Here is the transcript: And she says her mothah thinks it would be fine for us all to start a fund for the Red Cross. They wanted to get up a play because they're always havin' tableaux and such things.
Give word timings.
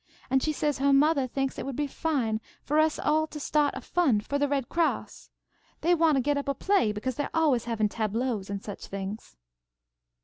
And 0.31 0.41
she 0.41 0.51
says 0.51 0.79
her 0.79 0.91
mothah 0.91 1.27
thinks 1.27 1.59
it 1.59 1.65
would 1.67 1.75
be 1.75 1.85
fine 1.85 2.41
for 2.63 2.79
us 2.79 2.97
all 2.97 3.27
to 3.27 3.39
start 3.39 3.75
a 3.77 3.81
fund 3.81 4.25
for 4.25 4.39
the 4.39 4.47
Red 4.47 4.67
Cross. 4.67 5.29
They 5.81 5.93
wanted 5.93 6.21
to 6.21 6.23
get 6.23 6.37
up 6.39 6.47
a 6.47 6.55
play 6.55 6.91
because 6.91 7.13
they're 7.13 7.29
always 7.35 7.65
havin' 7.65 7.87
tableaux 7.87 8.41
and 8.49 8.63
such 8.63 8.87
things. 8.87 9.37